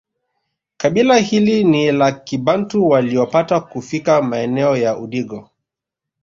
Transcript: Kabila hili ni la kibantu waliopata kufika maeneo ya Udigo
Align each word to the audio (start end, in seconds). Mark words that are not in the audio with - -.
Kabila 0.77 1.17
hili 1.17 1.63
ni 1.63 1.91
la 1.91 2.11
kibantu 2.11 2.89
waliopata 2.89 3.59
kufika 3.59 4.21
maeneo 4.21 4.77
ya 4.77 4.97
Udigo 4.97 5.49